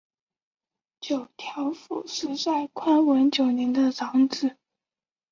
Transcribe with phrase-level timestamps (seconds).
[0.99, 4.57] 九条辅实在宽文九年的长子。